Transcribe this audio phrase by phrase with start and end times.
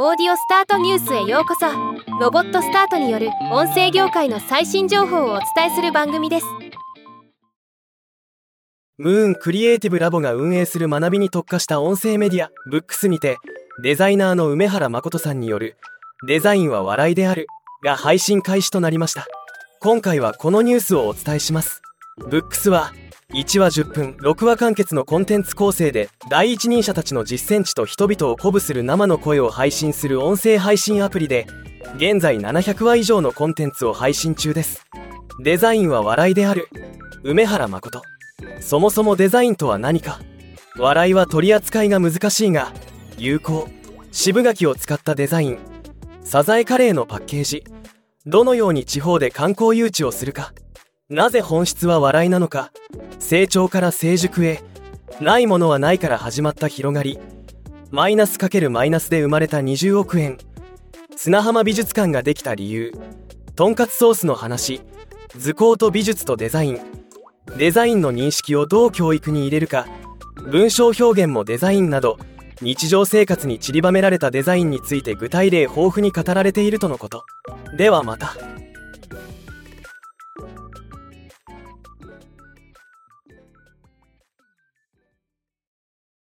[0.00, 1.66] オーディオスタートニュースへようこそ。
[2.20, 6.46] ロボットスタートによる音声業界の最新情報をお伝えする番組です。
[8.96, 13.38] ムーンクリエイティブラボが運営する学びに特化した音声メディアブックスにて
[13.82, 15.76] デザイナーの梅原誠さんによる
[16.28, 17.48] デザインは笑いである
[17.82, 19.26] が配信開始となりました。
[19.80, 21.82] 今回はこのニュースをお伝えします。
[22.18, 22.92] ブックスは
[23.34, 31.46] 1話10分6話完結のコンテンツ構成で第一人者たちの実践地と人々を鼓舞する生の声を配信する音声配信アプリで
[31.96, 34.86] 現在700話以上のコンテンツを配信中です。
[35.42, 36.68] デザインは笑いである。
[37.22, 38.02] 梅原誠。
[38.60, 40.20] そもそもデザインとは何か。
[40.78, 42.72] 笑いは取り扱いが難しいが
[43.18, 43.68] 有効。
[44.10, 45.58] 渋柿を使ったデザイン。
[46.22, 47.62] サザエカレーのパッケージ。
[48.24, 50.54] どのように地方で観光誘致をするか。
[51.10, 52.70] なぜ本質は笑いなのか
[53.18, 54.62] 成長から成熟へ
[55.22, 57.18] ないものはないから始まった広がり
[57.90, 60.36] マイナス×マイナスで生まれた20億円
[61.16, 62.92] 砂浜美術館ができた理由
[63.56, 64.82] とんかつソースの話
[65.34, 66.80] 図工と美術とデザイン
[67.56, 69.86] デザインの認識をどう教育に入れるか
[70.50, 72.18] 文章表現もデザインなど
[72.60, 77.24] 日常生活に散りばめられたデザインについて具体例豊富に語られているとのこと
[77.78, 78.57] ではまた。